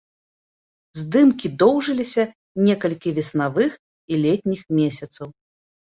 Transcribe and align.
Здымкі 1.01 1.47
доўжыліся 1.65 2.23
некалькі 2.69 3.09
веснавых 3.19 3.71
і 4.13 4.19
летніх 4.23 4.61
месяцаў. 4.79 5.27